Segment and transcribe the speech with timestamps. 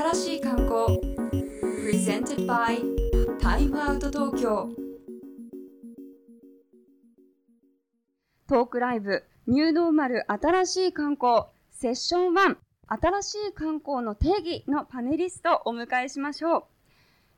[0.00, 0.98] 新しい観光。
[1.84, 2.80] Presented by
[3.38, 4.70] Time Out 東京
[8.48, 9.22] トークライブ。
[9.46, 10.24] ニューノーマル。
[10.32, 11.42] 新しい観光。
[11.70, 12.56] セッション1
[12.86, 16.64] 新しい観光の定義のパネリストをお迎えしましょう。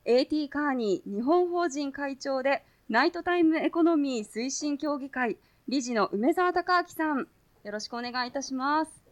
[0.05, 5.35] AT カーニー日本法人会長でナイトタイムエコノミー推進協議会
[5.67, 7.27] 理事の梅澤孝明さん。
[7.65, 9.03] よろしくお願いいたします。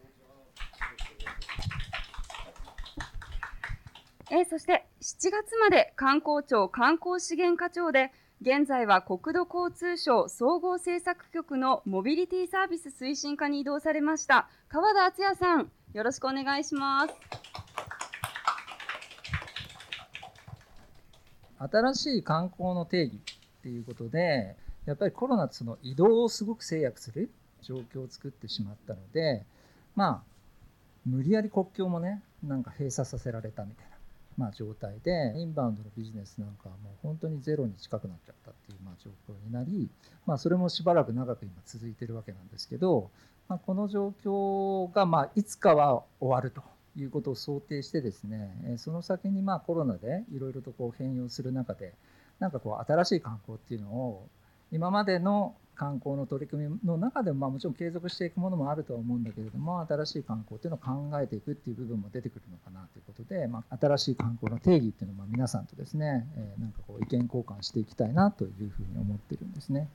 [4.33, 17.13] えそして7月まで観光庁観光資源課長で現在は国土交通省総合政策局のモビリティサービス推進課に移動されました川田敦也さんよろしくお願いします。
[21.59, 27.29] 新しい観光の定義っていうことでやっぱりコロナその移動をすごく制約する
[27.61, 29.43] 状況を作ってしまったので
[29.95, 30.21] まあ
[31.05, 33.90] 無理やり国境もねなんか閉鎖させられたみたいな、
[34.37, 39.89] まあ、状態でインバウンドのビジネスなんかはもう本当にゼロに近くなっちゃったっていうまあ状況になり、
[40.25, 43.09] まあ、それもしばらく長く今続いてるわけなんですけど、
[43.47, 46.61] まあ、この状況がまあいつかは終わると
[46.99, 51.93] いうことを想定してですねその先にまあコロナでいろいろとこう変容する中で
[52.39, 54.27] なんかこう新しい観光っていうのを
[54.71, 69.89] 今までの観光の取り組みの中でも、まあ、もちろん継続していくものもあるとは思うんだけれども新しい観光っていうのを考えていくっていう部分も出てくるのかなということで、まあ、新しい観光の定義っていうのを皆さんとですね、えー、なんかこう意見交換していきたいなというふうに思ってるんですね。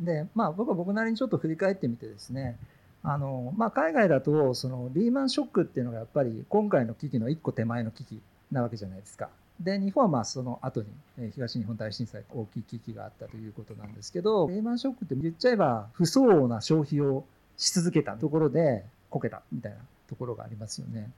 [0.00, 2.58] でまあ僕は僕なりにちょっと振り返ってみてですね
[3.04, 8.20] あの、まあ、海外だとそのリーマンショックっていうのがやっぱり今回の危機の一個手前の危機
[8.50, 9.28] なわけじゃないですか。
[9.60, 10.88] で日本はまあその後に
[11.32, 17.24] 東日本大震災大きい危機があったということなんですけどリーマンショックって言っちゃえば不相応な消費を
[17.56, 19.78] し続けたところでこけたみたいな
[20.08, 21.10] ところがありますよね。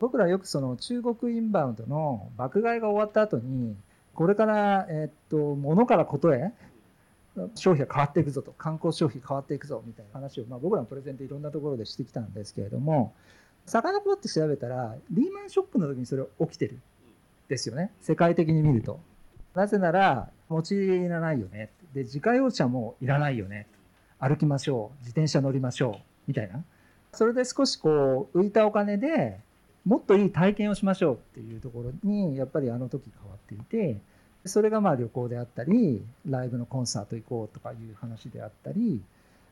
[0.00, 3.76] 僕らよくその中国インバウンドの爆買いが終わった後に
[4.12, 6.52] これからえっと物からことへ
[7.54, 13.12] 消費が変わっていくぞと観光消費変わっていくぞみたいな話を、まあ、僕らのプレゼンでいろんなところでしてきたんですけれども
[13.66, 16.78] 遡って調べたらリーマンショックの時にそれ起きてる
[17.48, 17.92] ですよね。
[18.00, 19.00] 世界的に見ると。
[19.54, 21.70] なぜなら持ちいらないよね。
[21.94, 23.66] で自家用車もいらないよね。
[24.18, 24.98] 歩きましょう。
[25.00, 26.02] 自転車乗りましょう。
[26.26, 26.64] みたいな。
[27.12, 29.38] それで少しこう浮いたお金で
[29.84, 31.14] もっといい体験をしましょう。
[31.14, 34.00] っていうところにやっぱりあの時変わっていて
[34.44, 39.02] それがまあ旅行であったりライブのコンサート行こうとかいう話であったり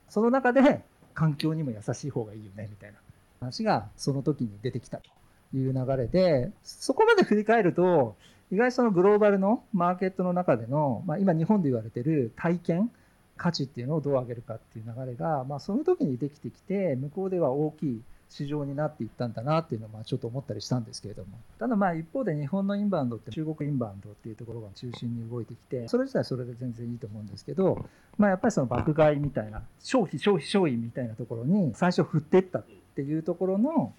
[0.09, 0.83] その中で
[1.15, 2.69] 環境にも優しい方がいいよね。
[2.71, 2.99] みたいな
[3.41, 5.11] 話がその時に出てきたと。
[5.55, 8.17] いう流れで、そこまで振り返ると、
[8.51, 12.91] 意外そのグローバルのマーケットの中での、まあ、今日本で言われてる体験、
[13.37, 18.03] 価値っていうのをどう上げるかっていう流れが、まあ、その時にできてきて、向こうでは大きい
[18.33, 21.39] 市場になっていったんだなっていうのはちょっと思ったりしたんですけれども。
[21.59, 27.85] ただまあ一方で日本のインバウンドって中国インバウンドっていうところが中心に動いてきてそれ自体それで全然いいと思うんですけど、
[28.17, 32.65] まあ、やっぱりその爆買いみたいな消費消費消費みたいなところに最初振っていったっ
[32.97, 33.93] ていうところの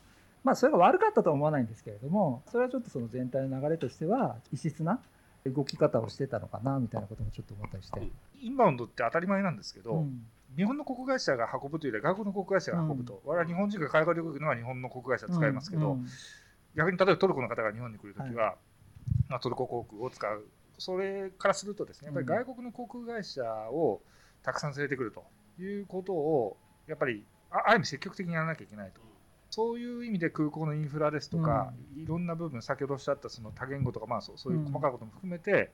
[0.44, 5.00] まあ、それが悪かったとは思わないんですけれどもそれはちょっとその全体の流れとしては異質な
[5.46, 8.02] 動き方をしてたのかなみたいなこともちょっと思ったりして。
[8.42, 16.08] インバウンドって当たり前なんですけど、うん、日本の国会社が運ぶというよりは外国の国会社が運ぶと、うん、我々日本人が海外旅行行くのは日本の国会社使いますけど、うん、
[16.76, 18.56] 逆に例えばトルコの方が日本に来るときは、はい、
[19.30, 20.46] まあ、トルコ航空を使う
[20.78, 24.02] それからするとですねやっぱり外国の航空会社を
[24.44, 25.24] たくさん連れてくると
[25.62, 29.13] いうことをやっぱりあある意味積極的にやらなきゃいけないと。
[29.54, 35.70] そういう意味で空港のインフラですとか、うん、いろんな部分、先ほどおっしゃったその多言語とか、まあ、そうそういう細かいことも含めて、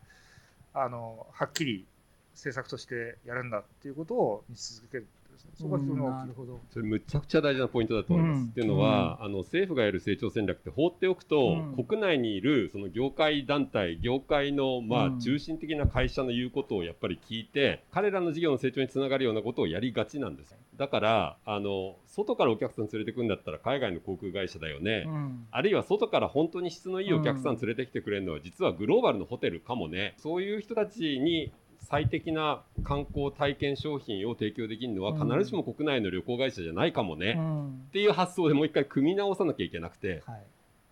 [0.75, 1.85] うん、あのはっきり
[2.33, 5.07] 政策としてやるんだっていうことを見続ける
[5.53, 6.33] そこは非常に大きい、
[6.71, 8.39] それむちゃくちゃ大事なポイントだと思います。
[8.39, 20.55] うん、っていうのは、うん、あの政府がやる成長戦略って放っておくと、うん、国内にいるその業界団体業界のまあ中心的な会社の言うことをやっぱり聞いて、彼らの事業の成長につながるようなことをやりがちなんです。
[20.77, 25.07] だからあの外からお客さん連れてくんだったら海外の航空会社だよね、
[25.51, 30.15] あるいは外から本当に質のいいお客さん連れてきてくれるのは実はグローバルのホテルかもね。
[30.17, 40.43] そういう人たちに最適な観光体験商品を提供できるのは必ずしも国内の旅行会社じゃないかもね、うん、っていう発想でもう一回組み直さなきゃいけなくて、はい、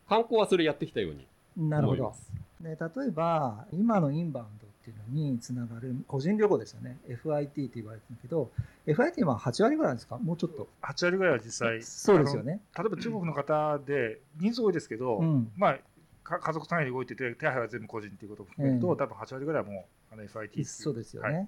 [0.09, 1.27] 観光はそれやってきたように
[1.69, 2.13] なるほど。
[2.61, 6.97] で例えば今のインバウンドっていうのにつながる個人旅行ですよね。
[7.07, 8.49] FIT って言われてるけど
[8.87, 10.17] FIT は8割ぐらいですか？
[10.17, 10.67] もうちょっと。
[10.81, 12.59] 8割ぐらいは実際そうですよね。
[12.77, 15.77] 例えば中国の方で人数多いですけど、うん、まあ
[16.23, 21.47] 家族単位で動いてて手配は全部個人っていうことを含めると、えー、多分8割ぐらいはもうあの FIT そうですよね、はい、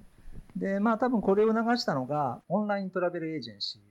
[0.55, 3.83] でまあ多分これを流したのがオンライントラベルエージェンシーっ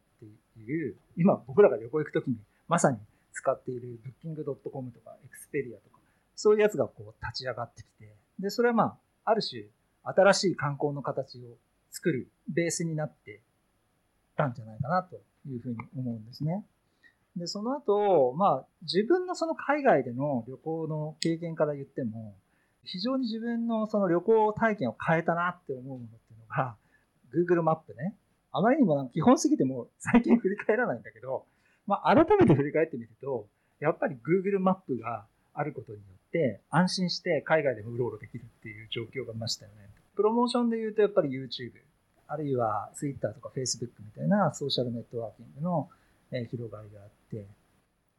[0.57, 2.37] ていう今僕らが旅行行く時に
[2.69, 2.99] まさに
[3.39, 5.99] 使っているブッキングドットコムとかエクスペリアとか、
[6.35, 8.85] そういうやつがこう立ち上がってきて、で、それはま
[9.25, 9.65] あ、ある種、
[10.03, 11.57] 新しい観光の形を
[11.91, 13.41] 作るベースになって
[14.37, 15.17] たんじゃないかなと
[15.49, 16.65] いうふうに思うんですね。
[17.37, 22.35] で、その後、まあ、自分のその海外での旅行の経験から言っても、
[22.89, 26.77] 非常に自分のその旅行体験を変えたなって思うものっていうのが、
[27.33, 28.15] Google マップね。
[28.51, 31.45] あまりにも基本すぎても最近振り返らないんだけど、
[31.87, 33.47] まあ、改めて振り返ってみると、
[33.79, 39.91] やっぱり Google マップがあることによって、安心して海外でもうろうろできるっていう状況がましたよね。
[40.17, 41.73] プロモーションで言うと、やっぱり YouTube、
[42.27, 45.89] あるいは Twitter とか Facebook みたいなソーシャルネットワーキングの
[46.51, 47.47] 広がりがあって、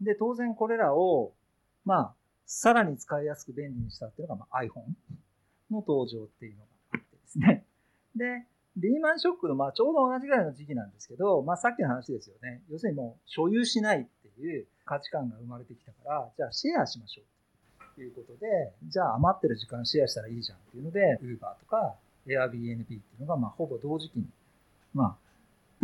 [0.01, 1.33] で、当然これらを、
[1.85, 2.13] まあ、
[2.51, 4.81] さらに使いやすく便利にしたっていうのが、ま、iPhone
[5.69, 7.63] の登場っていうのがあってですね。
[8.15, 8.43] で、
[8.75, 12.63] リーマンショックの、まあ、ちょうど同じぐらいの時期なんですけど、まあ、さっきの話ですよね。
[12.71, 21.93] 要するにもう、所有しないっていう価値観が生まれてきたから、じゃあシェアしましょうということで、じゃあ余ってる時間シェアしたらいいじゃんっていうので、Uber とか
[22.25, 24.25] Airbnb っていうのが、まあ、ほぼ同時期に、
[24.95, 25.15] ま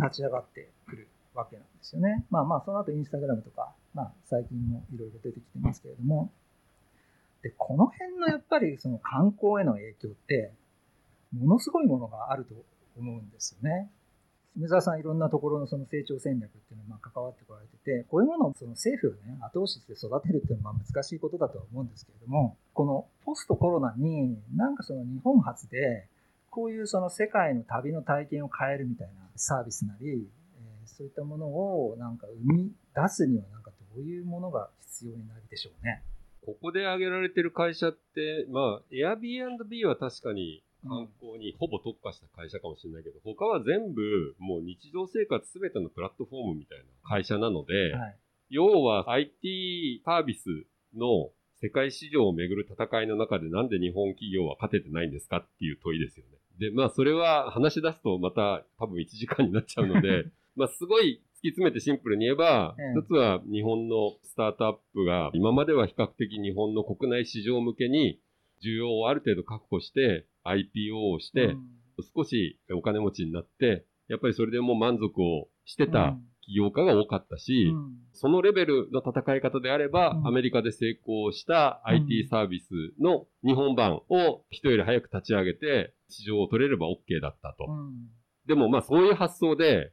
[0.00, 2.24] あ、立ち上がってくるわけなんですよね。
[2.30, 6.32] まあまあ、その後インスタグラムとか、まあ、最近もいろいろ出てきてますけれども、
[7.46, 10.52] で、この辺のやっぱりその観光への影響って、
[11.32, 12.54] ものすごいものがあると
[12.98, 13.88] 思うんですよね。
[14.56, 26.08] 梅沢さんいろんなところのその成長戦略っていうのま関わってこられてて、こういうものをその政府がね、後押しして育てるっていうのは難しいことだとは思うんですけれども、このポストコロナになんかその日本初で、
[26.50, 36.02] こういうその世界の旅の体験を変えるみたいなサービスなり、え、そういったものをなんか生み出すにはなんかどういうものが必要になるでしょうね。
[36.46, 48.16] ここで挙げられてる会社って、まあ、Airbnb は確かに観光にほぼ特化した会社かもしれないけど、他は全部もう日常生活すべてのプラットフォームみたいな会社なので、はい、
[48.50, 50.46] 要は IT サービス
[50.96, 56.38] の世界市場をめぐる戦いの中でなんで日本企業は勝ててないんですかっていう問いですよね。
[56.60, 68.20] で、まあそれは話し出すとまた多分1時間になっちゃうので、 まあすごい突き詰めてシンプルに言えば、一つは日本のスタートアップが今までは比較的日本の国内市場向けに
[68.64, 71.56] 需要をある程度確保して IPO をして、
[72.14, 77.72] 少しお金持ちになって、やっぱりそれでもう満足をしてた起業家が多かったし、
[78.12, 87.66] そのレベルの戦い方であれば、アメリカで成功した IT サービスの日本版を人より早く立ち上げて市場を取れれば OK だったと。
[88.46, 89.92] でもまあそういう発想で、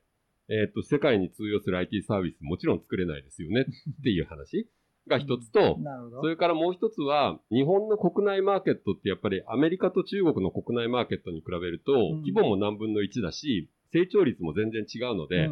[0.50, 3.62] えっ、ー、と、世界に通用する IT サービスもちろん作れないですよね
[4.00, 4.68] っていう話。
[5.08, 5.78] が一つと、
[6.22, 11.92] それからもう一つは、日本の国内マーケットってやっぱりアメリカと中国の国内マーケットに比べると、
[12.22, 15.50] 規模も何分の1だし、成長率も全然違うので、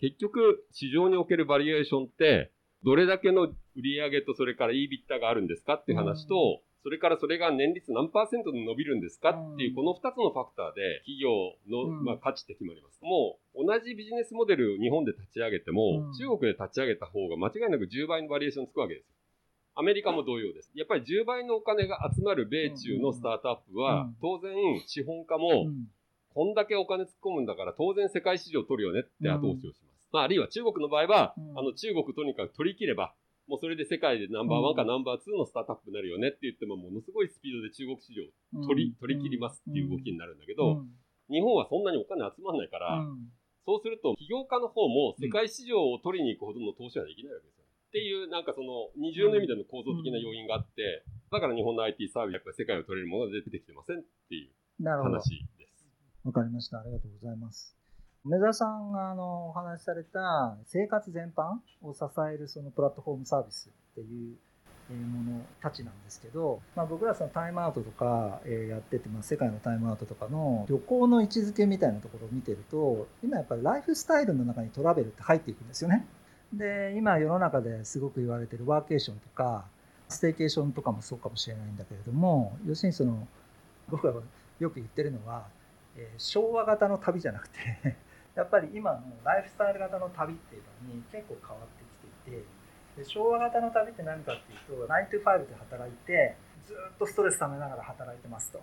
[0.00, 2.52] 結局、市場におけるバリエーションって、
[2.82, 11.30] どれだけの売上とそれから EBITDA があるんですかっていう話と、それからそれが年率何パーセントで伸びるんですかっていう、この2つのファクターで企業
[11.68, 12.98] の、まあ、価値って決まります。
[13.02, 19.14] もう、同じビジネスモデル日本で立ち上げても、中国で立ち上げた方が間違いなく10倍のバリエーションつくわけですよ。
[19.74, 20.70] アメリカも同様です。
[20.74, 24.52] やっぱり10倍のお金が集まる米中のスタートアップは、当然
[24.86, 25.70] 資本家も、
[26.34, 30.08] こんだけお金突っ込むんだから当然世界市場を取るよねって後押しをします。
[30.12, 33.12] まあ、あるいは中国の場合は、あの中国とにかく取り切れば、
[33.50, 40.86] もうそれで世界でナンバーワンかナンバーツーのスタートアップになるよねって言っても、ものすごいスピードで中国市場を取り、取り切りますっていう動きになるんだけど、
[41.26, 43.02] 日本はそんなにお金集まんないから、
[43.66, 47.66] そうすると起業家の方も世界市場を取りに行くほどの投資はできないわけですよ。
[47.66, 51.02] っていう、なんかその二重の意味での構造的な要因があって、
[51.34, 54.54] だから日本の IT サービスやっぱり世界を取れるものが出てきてませんっていう
[54.86, 55.90] 話です。
[56.22, 56.78] わかりました。
[56.78, 57.79] ありがとうございます。
[58.26, 62.00] 梅沢さんがあのお話しされた生活全般を支
[62.30, 64.34] えるそのプラットフォームサービスってい
[64.90, 76.04] うものたちなんですけど、まあ、僕らそのタイムアウトとかやってて、まあ、世界のタイムアウトとかの旅行の位置づけみたいなところを見てると今やっぱりライフスタイルの中にトラベルって入っていくんですよね。
[76.52, 79.64] で今世の中ですごく言われてるワーケーションとか
[80.08, 83.26] ステーケーションとかもそうかもしれないんだけれども要するにその
[83.88, 84.20] 僕が
[84.58, 85.46] よく言ってるのは、
[85.96, 87.96] えー、昭和型の旅じゃなくて
[88.34, 91.84] やっぱり今のライフスタイル型の旅っていうのに結構変わって
[92.24, 92.44] きていて
[92.96, 98.60] で昭和型の旅って何かっていうと9 to 5で働いてずっとストレスためながら働いてますと。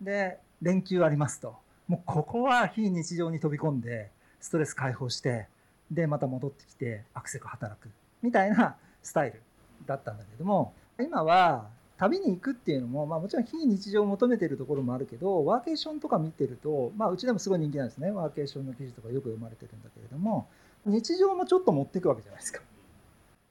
[0.00, 1.56] で連休ありますと。
[1.86, 4.10] もうここは非日常に飛び込んで
[4.40, 5.46] ストレス解放して
[5.90, 7.90] でまた戻ってきてアクセク働く。
[8.22, 9.40] みたいなスタイル
[9.86, 20.46] だったんだけども今は旅に行くっていうのも、まあ、もちろん非日常を求めてるところもあるけどワーケーションとか見てると、まあ、うちでもすごい人気なんですねワーケーションの記事とかよく読まれてるんだけれども
[20.86, 22.62] 日常もちょっと持っていくわけじゃないですか。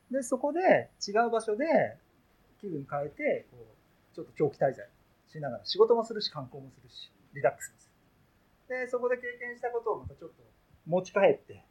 [0.09, 1.65] で、そこで違う場所で
[2.61, 4.87] 気分変えて、こう、ちょっと長期滞在
[5.27, 7.91] しながら仕事もするし、観光もするし、リラックスもす
[8.69, 8.85] る。
[8.85, 10.43] で、そこで経験したことをまたちょっと
[10.87, 11.65] 持ち帰って、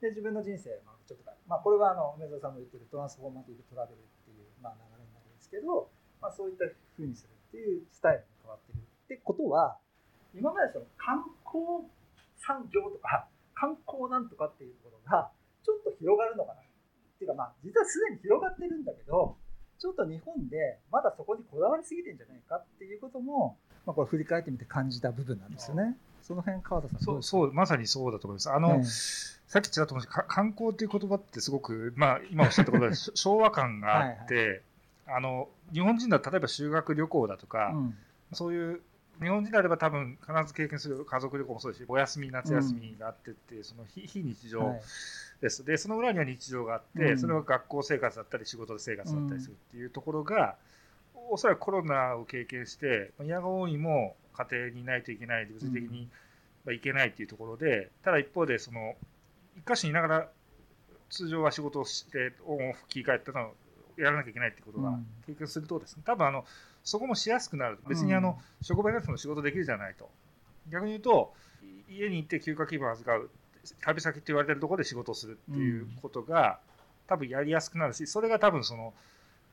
[0.00, 6.64] で、自分の人生、まあ、ちょっとまあ、これはあの梅沢さんも言ってるトランスフォーマティブトラベルっていう、まあ、流れになるんですけど、まあ、そういった
[6.96, 9.76] ふうにするっていうスタイルに変わってるってことは
[10.34, 11.88] 今までその観光
[12.38, 15.30] 産業とか観光なんとかっていうところが
[15.64, 16.64] ちょっと広がるのかなっ
[17.18, 19.36] ていうかまあ実はすでに広がってるんだけど
[19.78, 25.96] ちょっと日本でまだそこにこだわりすぎてんじゃないかっていうことも、まあ、これ振り返ってみて感じた部分なんですよね。
[26.22, 28.50] その辺川田さんそうそうまさにそうだと思います。
[28.50, 34.62] あの、ね、さっきちらっと思いました観光っていう言葉ってすごく、まあ、今おっしゃったことで 昭和感があって、はいはい、
[35.14, 37.94] あの日本人だと例えば修学旅行だとか、うん、
[38.32, 38.80] そういう
[39.20, 44.80] 日本人であれば多分必ず経験する家族旅行もそうですしお休み夏休みがあってっていう、その非非日常
[45.42, 50.56] です、はい、でその裏には日常があって、うん、それは学校生活だったり仕事生活だったりするっていうところが、
[51.14, 56.08] うん、おそらくコロナを経験していやがおいも家庭にいないといけない物理的に、
[56.64, 58.94] まあ、いけないっていうところでただ一方でその
[59.56, 60.28] 一箇所にいながら
[61.10, 63.54] 通常は仕事をしてオンオフ切り替えってのを
[64.02, 66.44] やらなきゃいけないってことが経験するとですね、多分あの
[66.82, 67.78] そこもしやすくなる。
[67.88, 70.08] 別にあの、職場になっても仕事できるじゃないと。
[70.68, 71.34] 逆に言うと
[71.88, 73.30] 家に行って休暇気分を預かう
[73.80, 76.60] 旅先って言われてるところで仕事をするっていうことが、
[77.06, 78.94] 多分やりやすくなるしそれが多分その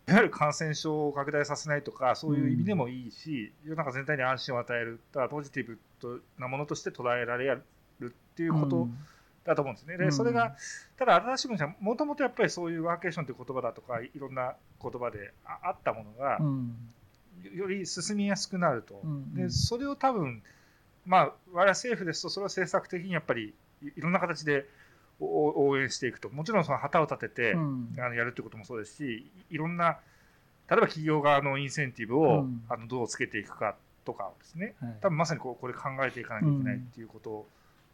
[0.08, 5.00] いわゆる感染症を拡大させないとかそういう意味でもいいし、世の中全体に安心を与える。
[5.30, 7.46] ポジティブなものとして捉えられ
[8.00, 8.98] るっていうこと、うん
[9.48, 9.98] だと思うんですね。
[9.98, 10.56] で、それが、
[10.98, 16.39] ただ新しい文章はもともとやっぱりそういうワーケーションという言葉だとか、いろんな言葉であったものが、
[17.56, 19.01] より進みやすくなると。
[19.34, 20.44] で、それを多分、
[21.06, 21.24] まあ、
[21.54, 24.66] 我々政府ですと、それを政策的にやっぱりいろんな形で
[25.22, 26.30] 応援していくと。
[26.30, 29.98] もちろんその旗を立てて、あのやるってこともそうですし、いろんな、
[30.70, 37.48] 例えば企業側のインセンティブを、あのどうつけていくかとかですね、多分まさにこうこれ考えていかなきゃいけないっていうこと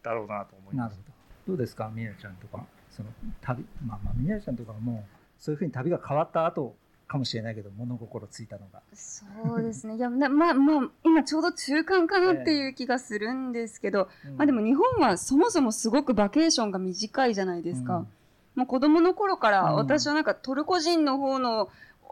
[0.03, 0.99] だろうなと思います。
[1.47, 3.09] どうですか、みなちゃんとか、その
[3.41, 5.05] 旅、まあ、まあ、みなちゃんとかも、
[5.37, 6.75] そういうふうに旅が変わった後
[7.07, 8.81] かもしれないけど、物心ついたのが。
[8.93, 17.97] そうですね、いや、まあ、まあ、今ちょうど中間かなっていう気がするんですけど、えーうん、まあでも日本はそもそもすごくバケーションが短いじゃないですか。
[17.97, 18.07] うん、
[18.55, 21.69] もう子供の頃から私はなんかトルコ人の方の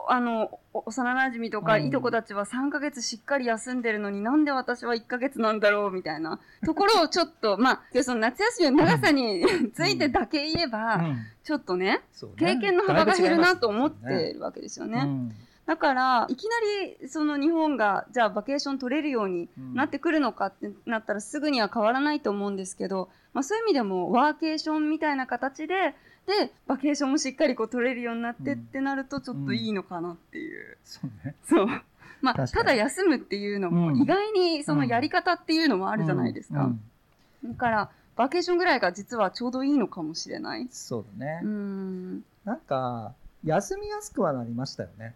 [0.10, 6.40] あの幼なじみとか、いとこたちは3か月しっかり休んでるのになんで私は1か月なんだろうみたいな。
[6.66, 9.44] ところをちょっと まあその夏休みの長さに
[9.74, 11.02] ついてだけ言えば、
[11.44, 12.02] ちょっとね
[12.38, 15.08] 経験の幅が減るなと思ってるわけですよね。
[15.72, 16.50] だからいきな
[17.00, 25.96] りその日本がじゃあバケーション取れるようになってくるのかってなったらすぐには変わらないと思うんですけど、まあ、そういう意味でもワーケーションみたいな形で
[26.28, 30.78] でバケーションもしっかりこう取れるようになってってなるとちょっといいのかなっていう。
[30.84, 31.36] そうね。
[31.48, 31.68] そう。
[32.20, 36.70] まあ、ただ休むっていうのも意外にそのやり方っていうのもあるじゃないですか。
[37.46, 40.68] だからバケーションぐらいが実はちょうどいいのかもしれない。
[40.70, 41.40] そうだね。
[41.44, 42.24] うん。
[42.44, 43.14] なんか
[43.46, 45.16] 休みやすくはなりましたよね。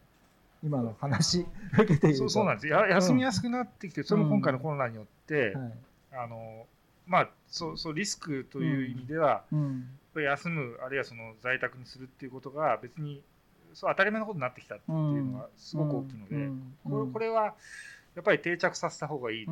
[0.65, 2.67] 今の話受けているそうそうなんです。
[2.67, 5.62] や休みやすくなってきて、それも今回のコロナによって、うん。
[5.62, 5.74] はい、
[6.24, 6.65] あの
[7.05, 13.22] まあそうそうリスクという意味では、うん、ぱり休むあるいはその在宅にするっていうことが別に
[13.74, 16.50] そう当たり前のことになってきたっていうのがすごく大きいので、
[16.89, 17.53] これこれは
[18.15, 19.48] やっぱり定着させた方がいい、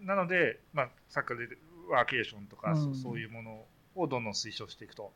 [0.00, 1.58] なので、まあ、さっきから出て
[1.90, 3.64] ワーケーションとか、そそういうもの
[3.96, 5.12] をどんどん推奨していくと。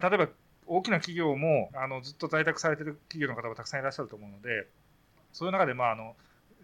[0.00, 0.28] 例えば
[0.66, 4.66] 大きな企業もあのずっと在宅されてる企業の方もたくさんいらっしゃると思うので
[5.32, 6.14] そういう中でまああの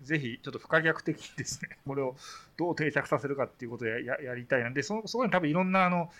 [0.02, 2.16] ぜひちょっと不可逆的にですね これを
[2.56, 6.10] どう定着させるかっていうことをややりたいのでそそこに多分いろんなあの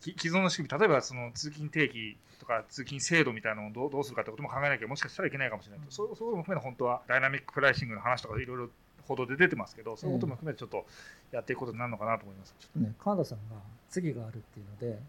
[0.00, 8.70] 既存の仕組み、例えばその通勤定期とか通勤制度みたいなのをどうどうするかってことも考えなきゃもしかしたらいけないかもしれないと、そうそういうのも含めて本当はダイナミックプライシングの話とかいろいろ
[9.08, 10.86] 報道で出てますけど、そういうことも含めてちょっと
[11.32, 12.54] やっていくことになるのかなと思います。
[12.58, 13.56] ちょっとね、川田さんが
[13.88, 15.00] 次があるっていうので、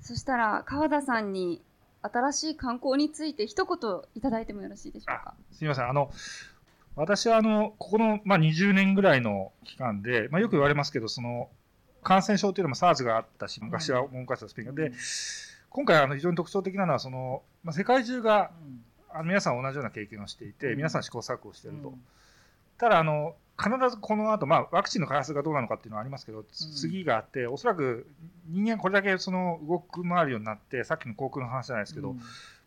[0.00, 1.62] そしたら川田さんに
[2.02, 5.34] 新しい観光について一言いただいてもよろしいでしょうか？
[5.52, 5.88] すみません。
[5.88, 6.10] あの
[6.96, 11.48] 私はあのここの、まあ、20年ぐらいの期間で、まあ、よく言われますけどその
[12.02, 14.92] 感染症というのも SARS があったし、昔は文科省スペインで、
[15.68, 18.50] 今回あの非常に特徴的なのは、その、まあ、世界中が、
[19.10, 21.92] あの皆さん同じような経験をしていて、皆さん試行錯誤していると。
[22.78, 28.06] ただ、あの、必ずこの後、まあ、ワクチンの開発がどうなのかっていうのはありますけど、次があって、おそらく
[28.48, 32.14] 人間これだけその動く回るようになって、さっきの航空の話じゃないですけど、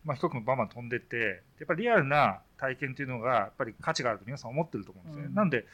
[0.05, 5.33] まあ、飛行機もバンバン飛んでって、やっぱりリアルな体験っていうのが、やっぱり価値があると皆さん思ってると思うんですね。
[5.33, 5.65] なんで、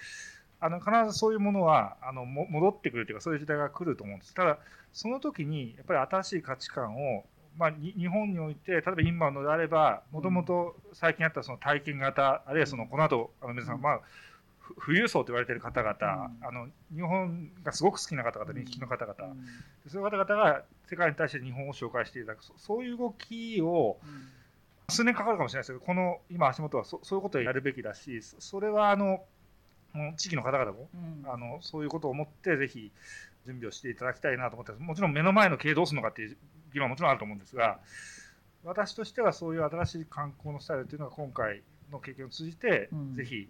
[0.61, 4.33] あの必ずそういうものはあのも戻ってくるというかそういう時代が来ると思うんです。
[4.33, 4.57] ただ
[4.91, 7.23] その時にやっぱり新しい価値観を
[7.57, 14.01] まあ、日本において、例えばインバウンドであれば、もともと最近あったその体験型、あるいはそのこの後あの皆さん、まあ、
[14.75, 19.15] 富裕層と言われている方々、あの日本がすごく好きな方々、人気の方々、
[19.88, 23.99] そういう方々が世界に対して日本を紹介していただく、そういう動きを、
[24.89, 29.23] 数年かかるかもしれないですけど、この今、足元はそそういうことをやるべきだし、それはあの
[30.17, 30.89] 地域の方々も、
[31.25, 32.91] あのそういうことを思って、ぜひ
[33.45, 36.38] 準備をしていただきたいなと思ってもちろん目の前の経営どうするのかっていう
[36.73, 37.79] 議論はもちろんあると思うんですが、
[38.63, 43.49] 私としてはそういう新しい観光のスタイルというのが今回の経験を通じて、ぜひ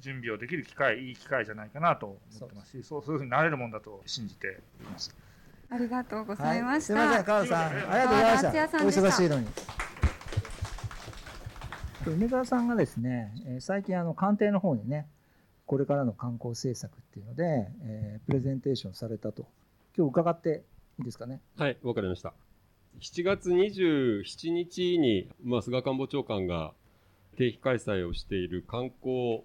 [0.00, 5.14] 準備をできる機会、いい機会じゃないかなと思ってますし、そうそういうふうになれるもんだと信じています。
[5.70, 6.94] ありがとうございました。
[6.94, 8.78] はい、すみません、川田さん、ありがとうございました。
[8.78, 9.46] お忙しいのに。
[12.06, 15.06] 梅沢さんがですね、最近あの官邸の方にね、
[15.66, 19.46] これからの観光政策っていうので、えー、プレゼンテーションされたと、
[19.96, 20.62] 今日伺って
[20.98, 21.42] いいですかね？
[21.56, 22.32] はい、わかりました。
[23.00, 26.72] 7月27日に、まあ、菅官房長官が
[27.36, 29.44] 定期開催をしている観光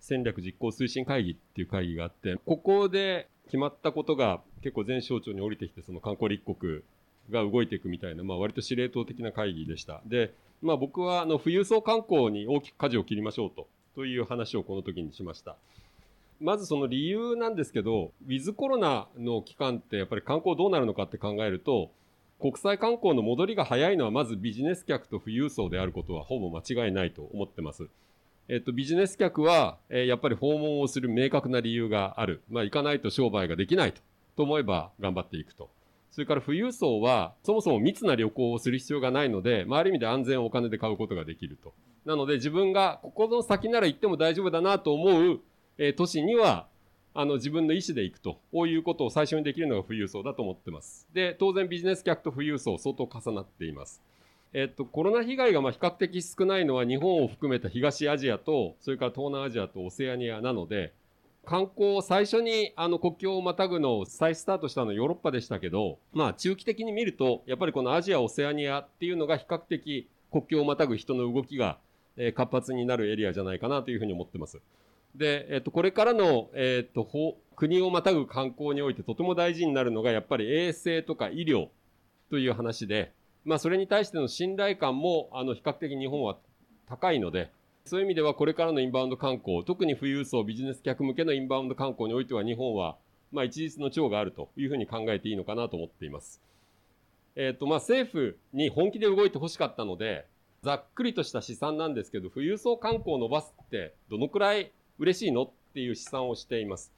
[0.00, 6.82] 戦略実行推進会議っていう会議があって、ここで決まったことが結構全省庁に降りてきて、その観光立国
[7.30, 10.02] が動いていくみたいな、まあ割と司令塔的な会議でした。
[10.06, 15.56] で、まあ僕はあの富裕層観光に大きく舵を切りましょうと、という話をこの時にしました。
[16.40, 21.90] まずその理由なんですけど、ウィズコロナの期間ってやっぱり観光どうなるのかって考えると、
[22.38, 27.88] 国際観光の戻りが早いのはまずビジネス客と富裕層であることはほぼ間違いないと思ってます。
[28.48, 32.42] えっと、ビジネス客は、えー、やっぱり訪問をする明確な理由がある。
[32.48, 34.00] まあ、行かないと商売ができないと、
[34.36, 35.68] と思えば頑張っていくと。
[36.12, 41.74] それから富裕層は、そもそも密な旅行をする必要がないので、まあ、ある意味で安全をお金で買うことができると。
[42.04, 45.40] なので、自分がここの先なら行っても大丈夫だなと思う、
[45.76, 46.68] えー、都市には、
[47.14, 51.08] あの、自分の意思で行くと、こういうことを最初にできるのが富裕層だと思ってます。
[51.12, 54.00] で、当然ビジネス客と富裕層相当重なっています。
[54.58, 60.94] えっと、コロナ被害がまあ比較的少ないのは日本を含めた東アジアと、それから東南アジアとオセアニアなので、
[61.44, 71.76] 観光最初にあの国境をまたぐのを再スタートしたのはヨーロッパでしたけど、まあ中期的に見ると、やっぱりこのアジア、オセアニアっていうのが比較的国境をまたぐ人の動きが
[72.34, 74.62] 活発になるエリアじゃないかなというふうに思ってます。
[75.14, 77.06] で、えっと、これからの、えっと、
[77.56, 81.68] 国をまたぐ観光においてとても大事になるのが、やっぱり衛生とか医療
[82.30, 83.12] という話で、
[83.46, 86.36] まあ、それに対しての信頼感も、あの、比較的日本は
[86.88, 87.48] 高いので、
[87.84, 92.96] そういう意味ではこれからのインバウンド観光、特に富裕層ビジネス客向けのインバウンド観光においては日本は、
[93.30, 96.42] まあ、一日の長があるというふうに考えていいのかなと思っています。
[97.36, 100.26] えっ、ー、と、まあ、政府に本気で動いてほしかったので、
[100.64, 106.95] ざっくりとした試算なんですけど、富裕層観光を伸ばすってどのくらい嬉しいのっていう試算をしています。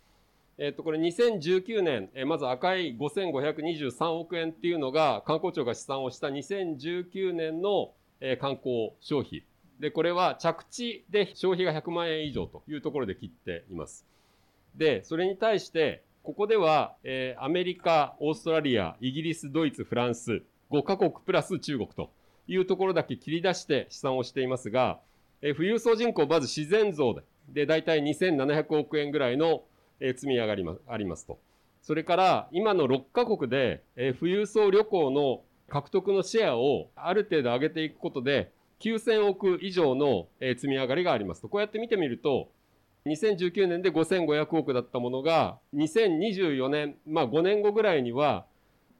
[0.60, 9.44] えっ、と、これ2019年、えまず赤い5523億円っていうのが観光庁が試算をした2019年の、え観光消費。
[9.78, 14.04] で、これは着地で消費が100万円以上というところで切っています。
[14.74, 22.10] で、それに対して、ここでは、えー、アメリカ、オーストラリア、イギリス、ドイツ、フランス、5カ国プラス中国と
[22.48, 24.98] いうところだけ切り出して試算をしていますが、
[25.40, 29.62] えー、富裕層人口、まず自然増で、で、大体2700億円ぐらいの
[30.00, 31.38] え積み上がりま、ありますと。
[31.82, 41.48] それから、今の6カ国で、え富裕層旅行の獲得のシェアをある程度上げていくことで、9000億以上の、え積み上がりがありますと。
[41.48, 42.50] こうやって見てみると、
[43.06, 48.46] 2019年で5500億だったものが、2024年、まあ5年後ぐらいには、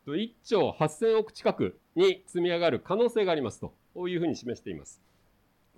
[0.06, 3.74] 1兆8000億近くに積み上がる可能性がありますと、
[4.08, 5.00] いうふうに示しています。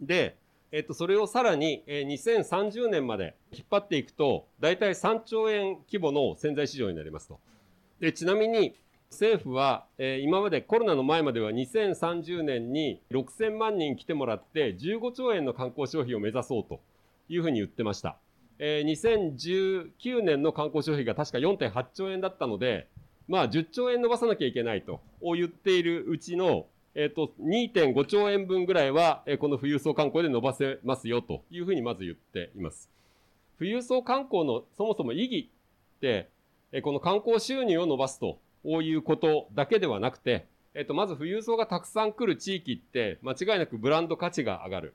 [0.00, 0.36] で、
[0.72, 7.40] えっと、それをさらに、えー、2030年まで引っ張っていくと、大体3兆円規模の潜在市場になりますと。
[7.98, 8.76] で、ちなみに、
[9.10, 16.80] 政府は、えー、今までコロナの前までは2030年に6000万人来てもらって15兆円の観光消費を目指そうと
[17.28, 18.16] いうふうに言ってました。
[18.60, 22.88] えー、2019年の観光消費が確か4.8兆円だったので、
[23.26, 32.90] まあ10兆円伸ばさなきゃいけないとを言っているうちのえっ、と、2.5兆円分ぐらいは、えこの富裕層観光で伸ばせますよというふうにまず言っています。
[33.58, 35.50] 富裕層観光のそもそも意義
[35.96, 36.28] って、
[36.72, 44.94] えこの観光収入を伸ばすということだけではなくて、えっ、と、まず富裕層がたくさん来る地域って間違いなくブランド価値が上がる。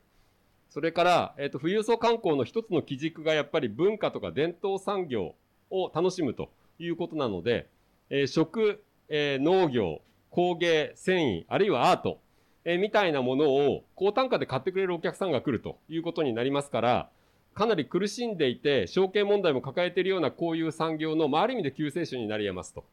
[0.70, 5.36] それから、えっ、と、富裕層観光の一つの基軸がやっぱり文化とか伝統産業
[5.70, 7.70] を楽しむということなので、
[8.10, 10.02] えー、食、えー、農業、
[10.36, 12.20] 工芸、繊維、あるいはアート、
[12.66, 17.10] え、みたいなものを高単価で買ってくれるお客さんが来るということになりますから、
[17.54, 22.84] かなり苦しんでいて、証券問題も抱えているようなこういう産業の、まあ、ある意味で救世主になり得ますと。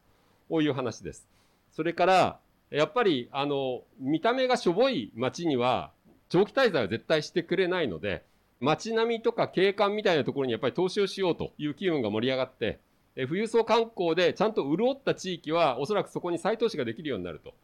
[0.49, 1.27] こういう話です。
[1.73, 2.39] それから、
[2.71, 5.91] やっぱり、あの、見た目がしょぼい街には、
[6.29, 8.23] 長期滞在は絶対してくれないので、
[8.61, 12.79] 街並みとか景観みたいなところにやっぱり投資をしようという機運が盛り上がって、
[13.15, 17.55] え富裕層観光でちゃんと潤った地域は、おそらくそこに再投資ができるようになると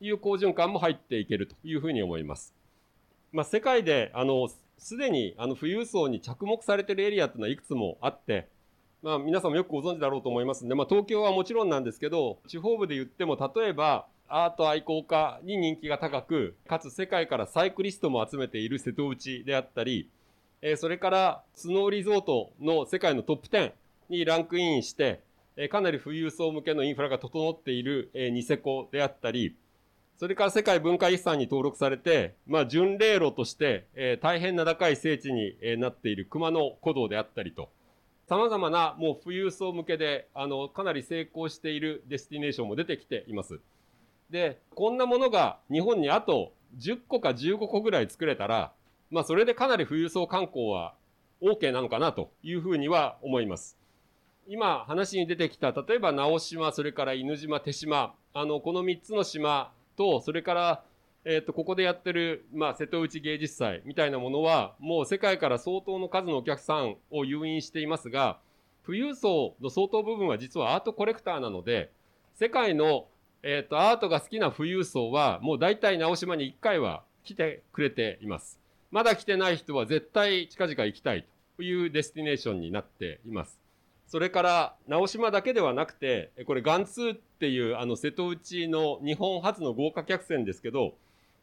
[0.00, 2.54] いう好循環も入っていけるというふうに思います。
[3.32, 8.48] まあ、世界で、あの、すでにあの富裕層に着目されているエリアというのはいくつもあって、
[9.02, 20.10] まあ、皆さんもよくご存知だろうと思いますんで、まあ、東京はもちろんなんですけど、地方部で言っても、例えば、アート愛好家に人気が高く、かつ世界からサイクリストも集めている瀬戸内であったり、
[20.62, 23.72] え、それからスノーリゾートの世界のトップ10
[24.08, 25.20] にランクインして、
[25.56, 29.56] え、かなり富裕層向けのインフラが整っている、え、ニセコであったり、
[30.18, 37.70] それから世界文化遺産に登録されて、まあ、巡礼路として、え、大変名高い聖地に、え、なっている熊野古道であったりと、
[38.28, 43.60] 様々なもう富裕層向けで、あの、かなり成功しているデスティネーションも出てきています。
[44.30, 48.72] で、こんなものが日本にあと10個か15個ぐらい作れたら、
[49.10, 50.94] まあそれでかなり富裕層観光は
[51.40, 53.78] OK なのかなというふうには思います。
[54.48, 60.84] 今話に出てきた、例えば直島、それから犬島、手島、あの、この3つの島と、それから、
[61.24, 68.38] えっ、ー、と、ここでやってる、まあ、瀬戸内芸術祭みたいなものは、もう世界から相当の数のお客さんを誘引していますが、
[68.84, 71.90] 富裕層の相当部分は実はアートコレクターなので、
[72.36, 73.08] 世界の
[73.48, 78.58] えっ、ー、と、アートが好きな富裕層は、もう大体直島に1回は来てくれています。
[78.90, 83.65] まだ来てない人は絶対近々行きたいというデスティネーションになっています。
[84.06, 90.94] それから、直島だけではなくて、これ、ガンツーっていう、あの、瀬戸内の日本初の豪華客船ですけど、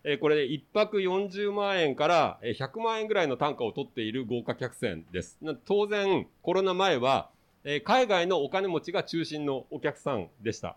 [0.05, 5.37] えこれ、1泊40万円から100万円ぐらいの単価を取っている豪華客船です。
[5.65, 7.29] 当然、コロナ前は、
[7.63, 10.75] え海外のお金持ちが中心のお客さんでした。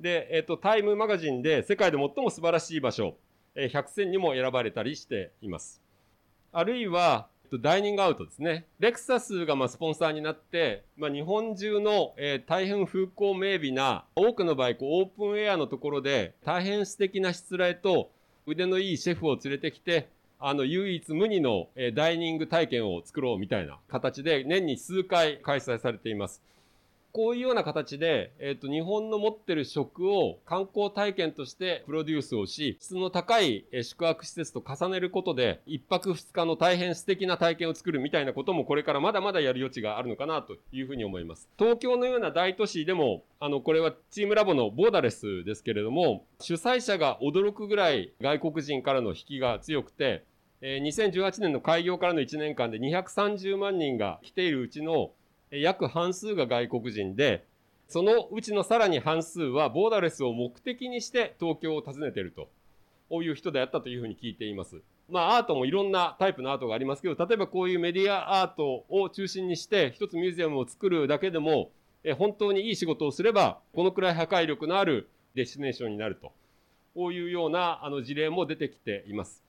[0.00, 3.16] で、えっ、と、タイムマガジンで世界で最も素晴らしい場所、
[3.54, 5.82] えー、100選にも選ばれたりしています。
[6.52, 7.28] あるいは、
[7.60, 8.66] ダイニングアウトですね。
[8.78, 18.10] レクサスがまあスポンサーになって、まあ、日本中の、えー、大変風光明媚な、多くの場合こうオープンエアのところで大変素敵なしつらえと
[18.46, 26.42] 腕のいいシェフを連れてきて、あの唯一無二の、えー、ダイニング体験を作ろうみたいな形で年に数回開催されています。
[27.14, 41.48] こういうような形で、えっ、ー、と、日本の持ってる食を観光体験としてプロデュースをし、質の高い宿泊施設と重ねることで、一泊二日の大変素敵な体験を作るみたいなこともこれからまだまだやる余地があるのかなというふうに思います。
[41.56, 50.24] 東京のような大都市でも、あの、これはチームラボのボーダレスですけれども、主催者が驚くぐらい外国人からの引きが強くて、
[50.60, 55.12] えー、2018年の開業からの1年間で230万人が来ているうちの
[55.60, 57.46] 約半数が外国人で、
[57.88, 62.48] そのうちのさらに半数はボーダレスを目的にして東京を訪ねていると。
[63.08, 64.80] こういう人であったというふうに聞いています。
[65.08, 71.70] まあアートもいろんなタイプのアートがありますけど、例えばこういうメディアアートを中心にして一つミュージアムを作るだけでも、
[72.02, 76.32] え本当にいい仕事をすれば、このくらい破壊力のあるデスティネーションになると。
[76.94, 79.42] こういうようなあの事例も出てきています。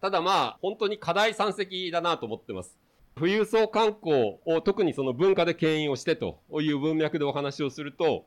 [0.00, 2.76] ただまあ、本当に課題山積だなと思ってます。
[3.18, 8.26] 富裕層観光を特にその文化で牽引をしてという文脈でお話をすると、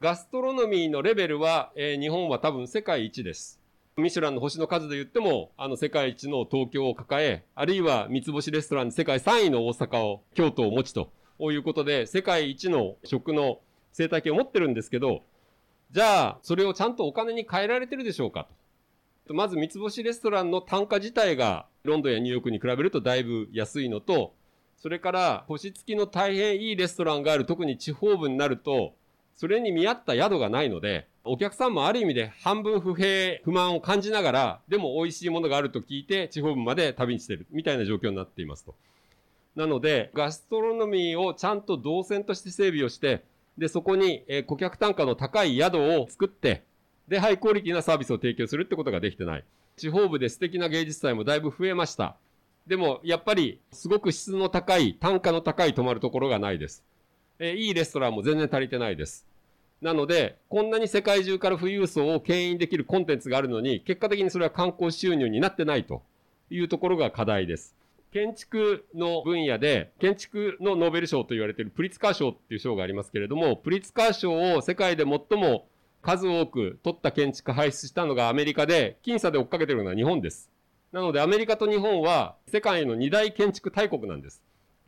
[0.00, 3.60] ガストロノミーのレベルは、えー、日本は多分世界一です。
[3.96, 13.58] ミシュランの星の数で言っても、あの世界一の東京を抱え、あるいは三つ星レストランで世界3位の大阪を、京都を持ちということで、世界一の食の
[13.92, 15.22] 生態系を持ってるんですけど、
[15.90, 18.46] じゃあ、それをちゃんとお金に変えられてるでしょうか
[19.26, 19.34] と。
[19.34, 24.34] まず三つ星レストランの単価自体がロンドンやニューヨークに比べるとだいぶ安いのと、
[24.76, 28.94] それから星付きの大変いいレストランがある特に地方部になると、
[29.34, 38.74] それに見合った宿がないので、お客さんもある意味で半分不平、不満を感じながら、でも美味しいものがあると聞いて地方部まで旅にしてるみたいな状況になっていますと。
[39.56, 43.24] なので、ガストロノミーをちゃんと動線として整備をして、
[43.58, 46.62] で、そこに、え顧客単価の高い宿を作って、
[47.08, 49.44] で、ハイクオリティなサービスを提供するってことができてない。
[49.78, 52.16] 地方部で素敵な芸術祭もだいぶ増えました。
[52.66, 56.84] でも、やっぱり、すごく質の高い、単価の高い泊まるところがないです。
[57.38, 59.26] えいいレストランも全然足りてないです。
[59.80, 66.02] なので、こんなに世界中から富裕層を牽引できるコンテンツがあるのに、結果的にそれは観光収入になってないと
[66.50, 67.74] いうところが課題です。
[68.12, 75.66] 建築の分野で、建築のノーベル賞と言われているプリツカー賞っていう賞がありますけれども、プリツカー賞を世界で最も
[76.08, 80.50] 数多く取った建築輩出したのがアメリカで、僅差で追っかけてるのは日本です。
[80.90, 84.42] なのでアメリカと日本は世界の二大建築大国なんです。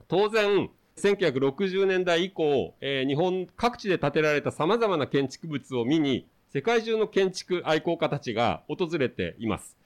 [0.09, 9.77] 当然、1960年代以降、えー、日本各地で建てられた様々な建築物を見に、世界中の建築愛好家たちが訪れています。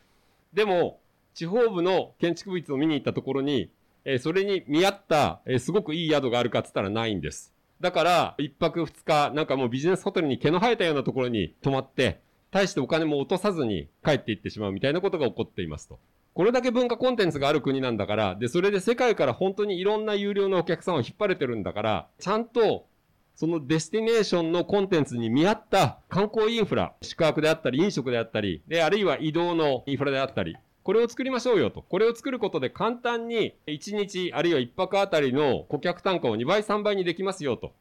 [0.53, 1.01] でも、
[1.35, 3.73] 地方部の建築物を見に行ったところに、
[4.05, 7.54] えー、それに見合った、えー、すごくいい宿があるかって言ったらないんです。
[7.85, 15.99] だから、一泊二日、なんかもうビジネスホテルに毛の生えたようなところに泊まって、大してお金も落とさずに帰っていってしまうみたいなことが起こっていますと。
[16.33, 22.87] これだけ文化コンテンツがある国なんだから、で、それで世界から本当にいろんな有料のお客さんを引っ張れてるんだから、ちゃんと
[23.35, 31.81] そのデスティネーションのコンテンツに見合った観光インフラ、宿泊であったり、飲食であったり、で、あるいは移動のインフラであったり、これを作りましょうよと。
[31.81, 37.73] これを作ることで簡単に1日あるいは1泊あたりの顧客単価を2倍3倍にできますよと。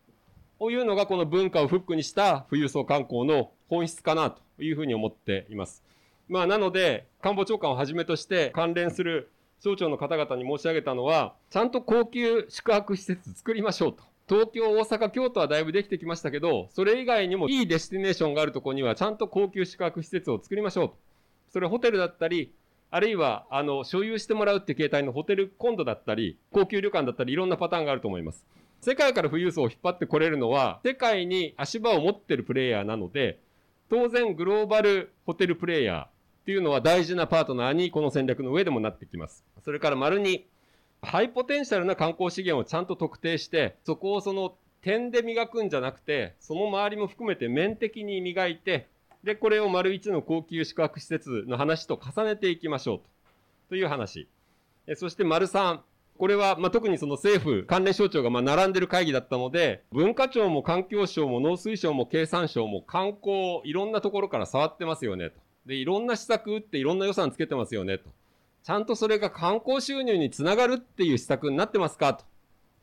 [0.58, 5.84] こういうのがこの文化をフックにした富裕層観光の本質かなというふうに思っています。
[6.30, 9.30] まあなので、官房長官をはじめとして関連する
[9.62, 14.04] 省庁の方々に申し上げたのは、ちゃんと高級宿泊施設作りましょうと。
[14.30, 20.96] 東京、大阪、京都はだいぶできてきましたけど、それ以外にもいいデスティネーションがあるところにはちゃんと高級宿泊施設を作りましょうと。
[21.52, 22.54] それホテルだったり、
[22.94, 28.46] あるいは、あの、所有してもらうっていう形態のホテルコンドだったり、高級旅館だったり、いろんなパターンがあると思います。
[28.82, 33.40] 世界から富裕層を引っ張ってこれるのは、世界に足場を持ってるプレイヤーなので、
[33.90, 36.10] 当然グローバルホテルプレイヤーっ
[36.46, 39.44] ていうのは大事なパートナーにこの戦略の上でもなってきます。
[39.66, 40.46] それから丸に、
[41.02, 44.54] ハイポテンシャルな観光資源をちゃんと特定して、そこをその
[44.84, 48.88] 点で磨くんじゃなくて、その周りも含めて面的に磨いて、
[49.24, 53.06] で、これを丸1の高級宿泊施設の話と重ねていきましょうと。
[53.70, 54.28] という話。
[54.86, 55.80] えそして丸3。
[56.18, 65.40] これは、ま、特にその政府関連省庁がま並んでる会議だったので、文化庁も環境省も農水省も経産省も観光、いろんなところから触ってますよねと。
[65.66, 68.10] で、いろんな施策打っていろんな予算つけてますよねと。
[68.64, 72.26] ちゃんとそれが観光収入につながるっていう施策になってますかと。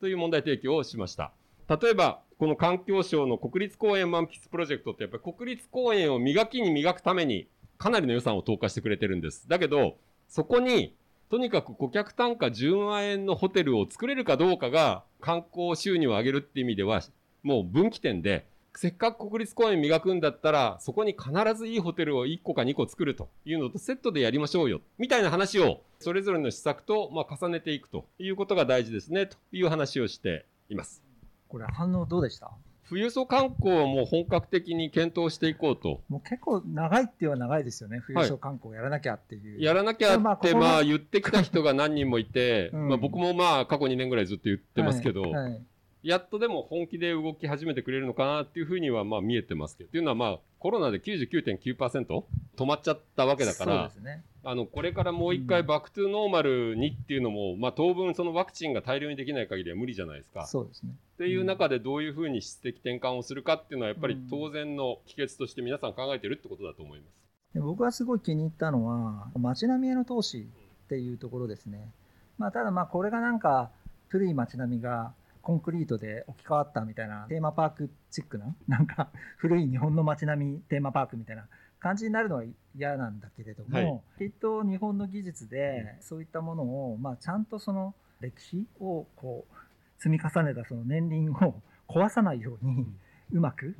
[0.01, 1.33] という問題提起をしました。
[1.71, 7.47] 例えば、この環境省の国立公園満喫プロジェクトってやっぱり国立公園を磨きに磨くために
[7.79, 9.49] かなりの予算を投下してくれてるんです。
[9.49, 9.97] だけど、
[10.29, 10.97] そこに、
[11.31, 17.03] とにかく顧客単価10万円のホテルを作れるかどうかが観光収入を上げるっていう意味では、
[17.45, 24.81] もう分岐点で、せっかく国立公園磨くんだったら、そこに必ずいいホテルを1個か2個作るというのとセットでやりましょうよ。
[24.99, 31.10] みたいな話を、それぞれの施策と、ま重ねていくということが大事ですね、という話をしています。
[31.51, 32.51] これ反応どうでした？
[32.89, 36.01] 富裕層観光はもう本格的に検討していこうと。
[36.09, 39.55] もう結構長いっては長いですよね、富裕層観光やらなきゃっていう。
[39.55, 45.33] はい、やらなきゃって、まあ、言ってきた人が何人もいて、うん、まあ僕もまあ過去2年ぐらいずっと言ってますけど、はい。
[45.33, 45.63] はい、
[46.03, 52.25] やっとでも本気で動き始めてくれるのかなっていうふうにはまあ見えてますけど、っていうのはまあコロナで99.9%
[52.57, 60.47] 止まっちゃったわけだから、ね、あのこれからもう一回 back to normal にっていうのも、うん、まあ当分そのワクチンが大量にできない限りは無理じゃないですか。
[60.47, 60.93] そうですね。
[61.15, 67.21] っていう中でどういうふうに質的転換をするかっていうのはやっぱり当然の帰結として皆さん考えてるってことだと思います。
[67.55, 70.49] で僕はすごい気に入ったのは街並みへの投資
[70.85, 71.93] っていうところですね。
[72.39, 73.71] まあただまあこれがなんか
[74.09, 81.47] 古い街並みがコンクリートで置き換わったみたいなテーマパークチックななんか古い日本の街並みテーマパークみたいな
[81.81, 82.45] 感じになるのは
[82.77, 92.87] 嫌なんだけれども、はい、きっと日本の技術でそういったものを、まあ、ちゃんとその歴史をこう積み重ねたその年輪を 壊さないように
[93.33, 93.75] うまく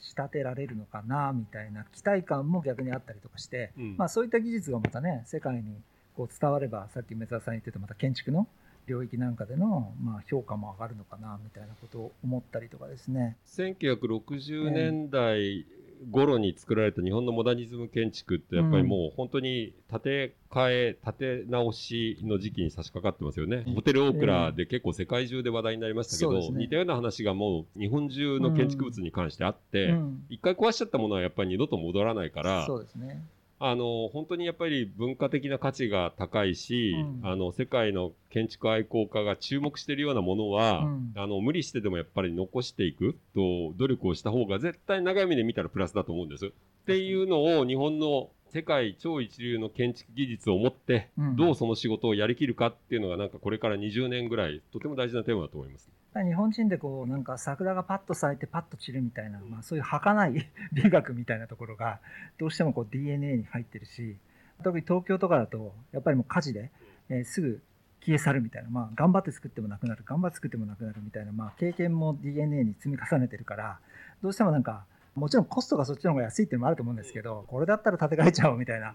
[0.00, 5.82] 仕立てられるのかなみたいな期待感も逆にあったりとかして、うん、まあ、そういった技術がまたね世界に
[6.16, 8.46] こう伝わればさっき梅沢さん言ってたまた建築の
[8.86, 13.36] 領域なんかでの、まあ、評価も上がるのかなみたいなことを思ったりとかですね。
[13.46, 15.66] 1960年代
[16.10, 21.12] 頃に作られた日本のモダニズム建築ってやっぱりもう本当に建て替え建
[21.44, 29.94] て直しの時期に差し掛かってますよね、ホテルオークラで結構世界中で話題になりましたけど、えーね、似たような話がもう日本中の建築物に関してあって、
[30.28, 33.22] 一、うん、回壊しちゃったものはやっぱり二度と戻らないからそうですね
[33.58, 46.46] あの本当にやっぱり文化的な価値が高いし、うん、あの世界の建築愛好家が注目しているようなものは、うん、あの無理してでもやっぱり残していくと努力をした方が絶対長い目で見たらプラスだと思うんです。
[46.46, 46.50] っ
[46.86, 55.90] ていうのを日本の世界超一流の建築技術を持って、どうその仕事をやりきるかっていうのがなんかこれから20年ぐらいとても大事なテーマだと思います。
[56.24, 62.00] 日本人でこうなんか桜がパッと咲いてパッと散るみたいな、まあ、そういう儚い 美学みたいなところが
[62.38, 64.16] どうしてもこう DNA に入ってるし
[64.62, 66.70] 特に東京とかだとやっぱりもう火事で、
[67.10, 67.60] え、すぐ
[68.00, 73.80] 消え去るみたいな、まあ、頑張って作ってもなくなる頑張って作ってもなくなるみたいな、まあ、経験も DNA に積み重ねてるから
[74.22, 78.94] どうしてもなんかもちろんコストがそっちの方が安いっていうのもあると思うんですけど、これだったら建て替えちゃおうみたいな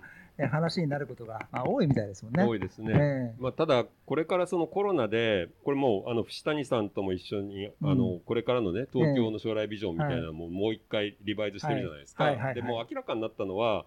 [0.49, 2.43] 話になることが、まあ、多いみたいですもんね。
[2.43, 3.35] 多いですね。
[3.39, 12.53] まあ、ただ、これからそのコロナで、これもう、あの、伏谷さんとも一緒に、うん、あの、これからのね、東京の将来ビジョンみたいなのも、もう一回リバイズしてるじゃないですか。
[12.53, 13.85] でも明らかになったのは、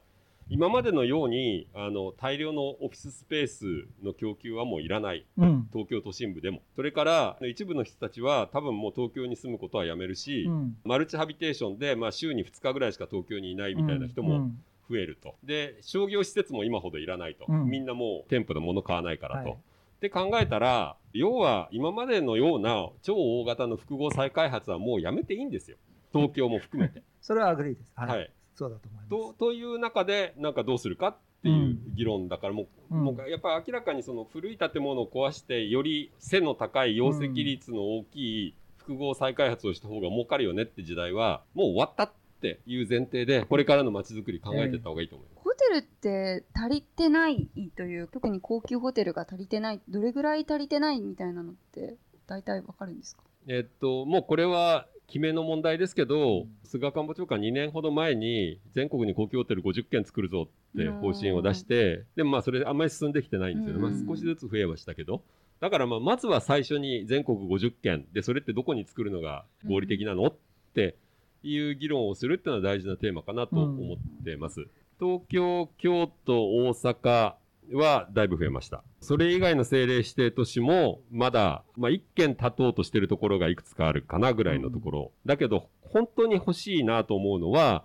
[0.48, 3.64] 今までのようにあの大量のオフィススペース
[4.02, 6.62] の供給はもういらない、うん、東京都心部でも。
[6.76, 14.50] それから一部の人たちは多分もう東京に住むことはやめるし、うん、マルチハビテーションで、まあ、週に2日ぐらいしか東京にいないみたいな人も
[14.90, 19.50] 増えると、で商業施設も今ほどいらないと、みんなもう店舗で物買わないからと。
[19.50, 19.58] はい。
[19.58, 25.78] って考えたら要は今までのような超大型の複合再開発はもうやめていいんですよ。
[26.12, 27.02] 東京も含めて。
[27.22, 29.08] それは agree です、はい、そうだと思います。
[29.10, 38.16] とという中でなんかどうするかっていう議論だからもう,、もうやっぱり明らかにその古い建物を壊してより背の高い容積率の大き
[38.48, 45.44] い複合再開発をした方が儲かるよねって時代はもう終わったっていう前提でこれからの街づくり考えていった方がいいと思います。
[45.44, 53.22] ホテルって足りてないという特に高級ホテルが足りてないどれぐらい足りてないみたいなのって大体わかるんですか？
[53.48, 63.80] えっともうこれは決めの問題ですけど、菅官房長官2年ほど前に全国に高級ホテル50軒作るぞって方針を出して、でもまあそれあんまり進んできてないんですよね。
[63.80, 65.22] まあ少しずつ増えはしたけど。
[65.60, 70.34] だからまあまずは最初に全国50軒でそれってどこに作るのが合理的なのっ
[70.74, 70.96] て
[71.42, 74.66] いう議論をするっていうのは大事なテーマかなと思ってます。
[74.98, 77.34] 東京、京都、大阪、
[77.72, 78.82] はだいぶ増えました。
[79.00, 85.12] それ以外の政令指定都市も、まだ、まあ、一件立とうとしてるところがいくつかあるかなぐらいのところ。
[85.24, 87.84] だけど、本当に欲しいなと思うのは、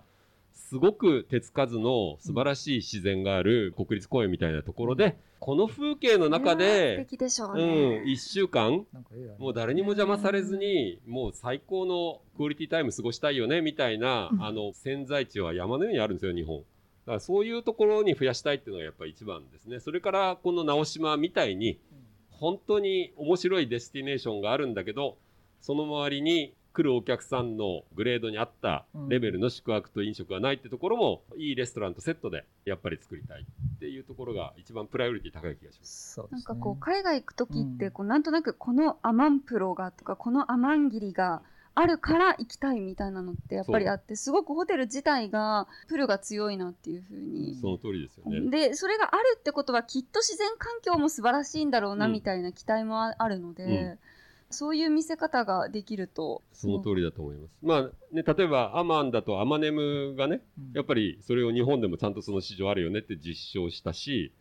[0.52, 7.06] すごく手つかずの素晴らしい自然がある国立公園みたいなところで、この風景の中で、
[7.54, 8.86] うん、一週間、
[9.38, 16.62] もう誰にも邪魔されずに、もう最高の quality time 過ごしたいよね、みたいな、あの、潜在地は山のようにあるんですよ、日本。
[17.06, 19.80] だからそういうところに増やしたいっていうのがやっぱり一番ですね。
[19.80, 21.78] それからこの直島みたいに、
[22.30, 25.16] 本当に面白いデスティネーションがあるんだけど、
[25.60, 36.20] その周りに来るお客さんのグレードに合ったレベルの宿泊と飲食がないってところも、いいレストランとセットでやっぱり作りたいっていうところが一番プライオリティ高い気がします。
[36.30, 41.42] なんかこう海外行く時ってこうなんとなくこのアマンプロがとかこのアマンギリが
[41.74, 47.56] あるから行きたいみたいなのってやっぱりあってすごくホテル自体がプルが強いなっていうふうに。
[47.60, 48.50] その通りですよね。
[48.50, 53.70] でそれがあるってことはきっと自然環境も素晴らしいんだろうなみたいな期待もあるので、うん。
[53.70, 53.98] うん
[54.50, 56.42] そういう見せ方ができると。
[56.52, 57.50] その通りだと思います。
[57.62, 64.32] まあね、例えばアマンだとアマネムがね、うん、やっぱりそれを日本でもちゃんとその市場あるよねって実証したし、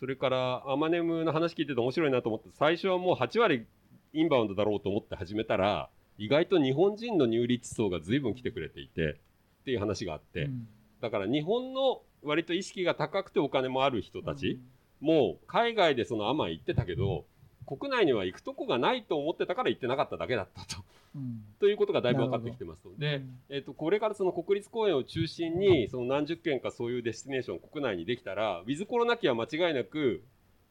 [0.00, 3.66] それからアマネムの話聞いてて面白いなと思って、最初はもう8割
[4.12, 10.68] インバウンドだろうと思って始めたら、意外と日本人の入立層が随分来てくれていてっていう話があって、うん、
[11.00, 14.60] だから日本の割と意識が高くてお金もある人たち、
[15.02, 17.24] うん、もう海外でそのアマン行ってたけど
[17.66, 20.82] 国内には行くとこがないと思ってたから行ってなかっただけだったと。
[21.16, 30.24] うん、ということがだいぶ分かってきてますので、えーと、これからその国立公園を中心にその何十件かそういうデスティネーション国内にできたらウィズコロナ期は間違いなく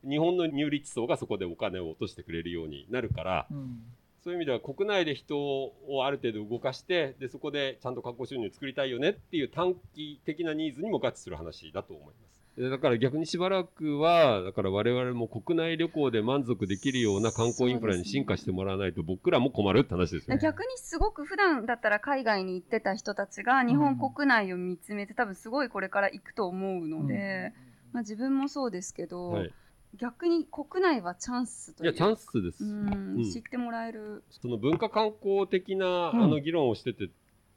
[0.08, 3.84] 日本の入立層がそこでお金を落としてくれるようになるから、うん、
[4.24, 12.34] そういう意味では国内で人をある程度動かしてでそこでちゃんと観光収入を作りたいよねっていう短期的なニーズにも合致する話だと思います。
[12.58, 20.40] だから逆にしばらくは、だから我々も国内旅行で満足できるような観光インフラに進化してもらわないと僕らも困るって話ですよね。
[20.40, 27.54] 逆にすごく普段だったら海外に行ってた人たちが日本国内を見つめて、多分すごいこれから行くと思うので、
[27.92, 29.54] まあ自分もそうですけど、はい
[30.00, 31.92] 逆に国内はチャンスという。
[31.92, 34.24] いやチャンスです、うん、知ってもらえる。
[34.42, 37.10] その文化観光的な、あの議論をしてて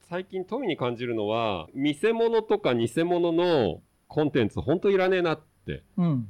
[0.09, 6.29] 最近富に感じるのは見せ物とか偽物のコンテンツ本当いらねえなって思うん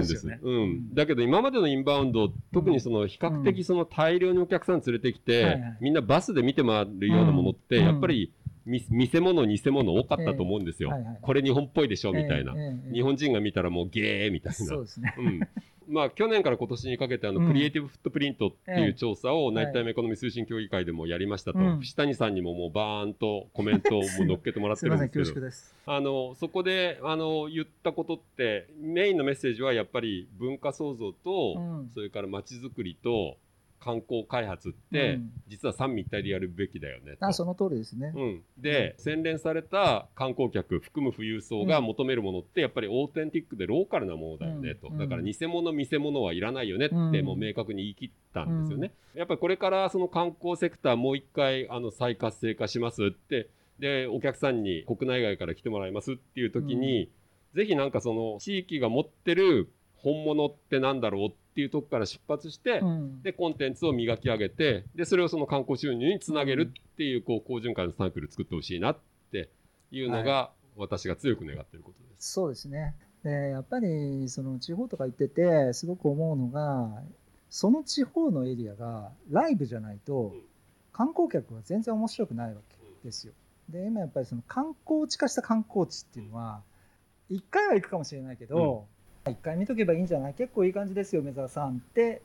[0.00, 8.32] です、うん、だけど今までのインバウンド特にその比較的その大量にお客さん連れてきて、みんなバスで見て回るようなものって、やっぱり
[8.68, 14.54] 見せ物偽物多かったと思うんですよ、えーはいはい、これ日本っぽいでしょみたいな、えーえー、日本人が見たらもうゲーみたいな。
[14.54, 15.40] そうですね、うん。
[15.88, 25.46] まあ、去年から今年にかけてあの、クリエイティブフットプリントっていう調査を、ナイタイムエコノミー通信協議会でもやりましたと、藤谷さんにももうバーンとコメントを乗っけてもらってるんですけど。
[25.86, 31.56] あのそこであの言ったことってメインのメッセージはやっぱり文化創造と、
[31.94, 33.38] それから街づくりと
[33.80, 53.48] 観光開発って、うん、実は三位一体でやるべきだよねあその通りですね、うん、で、うん、洗練された観光客含む富裕層が求めるものって、やっぱりオーテンティックでローカルなものだよねと、だから偽物見せ物はいらないよねってもう明確に言い切ったんですよね、やっぱりこれからその観光セクターもう一回あの再活性化しますって
[53.78, 57.10] でお客さんに国内外から来てもらいますっていう時に、
[57.54, 59.70] ぜひなんかその地域が持ってる
[60.08, 68.98] 本物ってなんだろうっていうとこから出発して、うん、でコンテンツを磨き上げてでそれをその観光収入につなげるっていうこう好循環のサークル作ってほしいなっ
[69.30, 69.50] て
[69.90, 72.32] いうのが、私が強く願っていることです。
[72.32, 72.94] そうですね。
[73.24, 77.02] でやっぱりその地方とか行っててすごく思うのが
[77.50, 80.34] その地方のエリアがライブじゃないと
[80.92, 83.32] 観光客は全然面白くないわけですよ。
[83.68, 86.62] で今やっぱりその観光地化した観光地っていうのは
[87.30, 88.86] 1回は行くかもしれないけど、
[89.28, 90.34] うん、1回見とけばいいんじゃない？
[90.34, 92.22] 結構いい感じですよ梅沢さんって。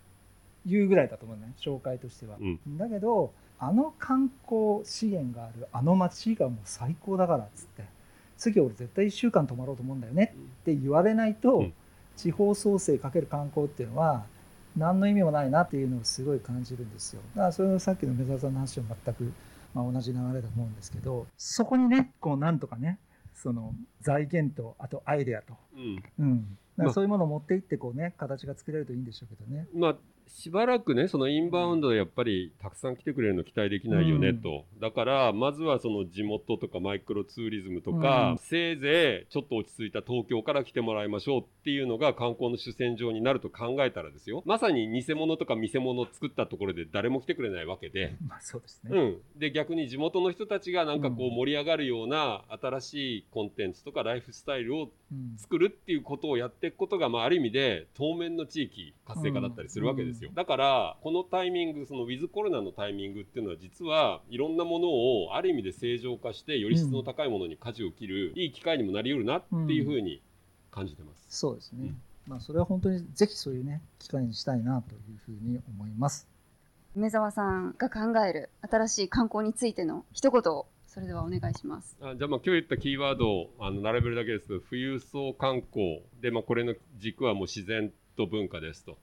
[0.66, 2.38] いうぐらいだと思うね紹介としては。
[2.40, 7.84] うん、だけどあの観光資源があるあの街がもう最高だからっつって
[8.38, 11.74] 次俺絶対1週間泊まろうと思うんだよねって言われないと、うん、
[12.16, 14.24] 地方創生かける観光っていうのは
[14.78, 17.22] 何の意味もないなっていうのをすごい感じるんですよ。
[17.36, 19.34] だからそれはさっきの梅沢さんの話は全く、
[19.74, 23.00] まあ、同じ流れだと思うんですけどそこにねこうなんとかね
[23.36, 26.58] その財源とあとアイデアと、うん、うん、
[26.94, 29.68] そういうものを持っていってこうね形が作れるといいんでしょうけどね。
[29.76, 29.96] まあ
[30.28, 44.44] しばらくねそのインバウンドでやっぱりたくさん来てくれるの期待できないよねと、うん、だからまずはその地元とかマイクロツーリズムとか、うん、せいぜいちょっと落ち着いた東京から来てもらいましょうっていうのが観光の主戦場になると考えたらですよ。
[44.46, 54.90] まさに偽物とか見せ物を作ったところで誰も来てくれないわけで、まあそうですね、うん、で逆に地元の人たちがなんかこう盛り上がるような新しいコンテンツとかライフスタイルを
[55.38, 70.22] 作るっていうことをやっていくことが、まあ、ある意味で当面の地域活性化だったりするわけですよ、だからこのタイミングそのウィズコロナのタイミングっていうのは実はいろんなものをある意味で正常化してより質の高いものに舵を切る、いい機会にもなりうるなっていうふうに。
[70.74, 71.94] 感じてます、そうですね、
[72.28, 76.28] まあ、それは本当にぜひそういうね機会にしたいなというふうに思います。
[76.96, 81.98] 梅沢さんが考える新しい観光についての一言をそれではお願いします。
[82.02, 88.98] あじゃあまあ今日言ったキーワードをあの並べるだけですと富裕層観光で、まあ、これの軸はもう自然と文化ですと。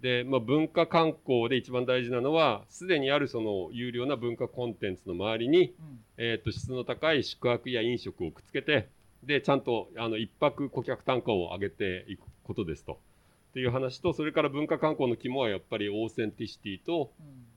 [0.00, 8.88] で、まあ、文化観光で一番大事なのはすでにあるその有料な文化コンテンツの周りに、うん、えー、と質の高い宿泊や飲食をくっつけて
[9.22, 13.00] でちゃんとあの一泊顧客単価を上げていくことですと。
[13.50, 17.10] っていう話とそれから文化観光の肝はやっぱりオーセンティシティと、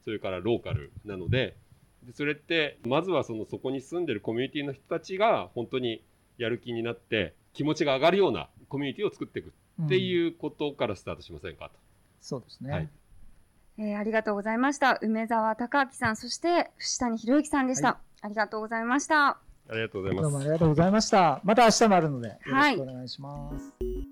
[0.06, 1.56] それからローカルなので。
[2.04, 6.02] でそれってまずはそのそこに住んでるコミュニティの人たちが本当に
[6.38, 9.52] やる気になって気持ちが上がるようなコミュニティを作っていく
[9.84, 11.89] っていうことからスタートしませんかと。
[12.22, 12.90] そうですね、はい
[13.80, 19.38] えー、ありがとうございました梅沢隆明さんそして藤谷博之さんでした、はい、ありがとうございましたあ
[19.72, 24.10] りがとうございますどうもありがとうございましたまた明日もあるのでよろしくお願いします、はい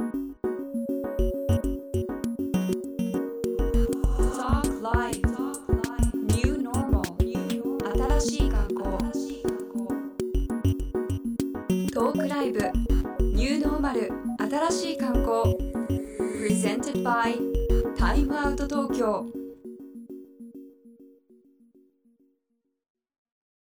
[14.49, 15.57] 新しい観光
[16.39, 17.66] Presented by
[18.07, 19.46] タイムアウト東京。